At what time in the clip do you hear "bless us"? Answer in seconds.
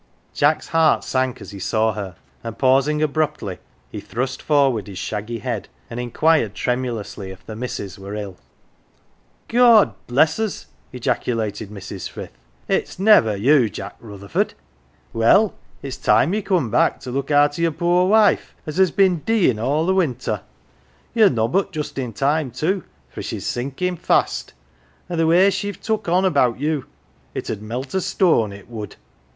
10.07-10.65